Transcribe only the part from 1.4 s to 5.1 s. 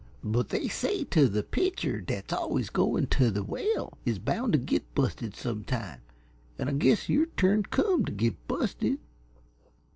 pitcher 't's always goin' t' the well is bound t' git